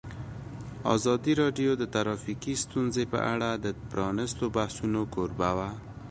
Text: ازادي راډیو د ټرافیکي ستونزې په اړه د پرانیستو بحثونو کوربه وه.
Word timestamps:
ازادي 0.95 1.33
راډیو 1.41 1.71
د 1.77 1.83
ټرافیکي 1.93 2.53
ستونزې 2.63 3.03
په 3.13 3.19
اړه 3.33 3.49
د 3.53 3.65
پرانیستو 3.89 4.45
بحثونو 4.55 5.01
کوربه 5.13 5.49
وه. 5.57 5.69